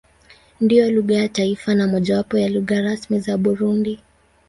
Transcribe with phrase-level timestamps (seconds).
[0.61, 3.99] Ndiyo lugha ya taifa na mojawapo ya lugha rasmi za Burundi.